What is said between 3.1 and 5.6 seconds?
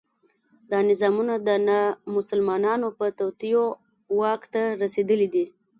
توطیو واک ته رسېدلي دي.